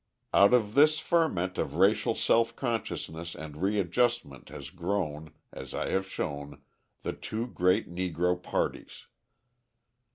[0.33, 6.07] Out of this ferment of racial self consciousness and readjustment has grown, as I have
[6.09, 6.59] shown,
[7.03, 9.05] the two great Negro parties.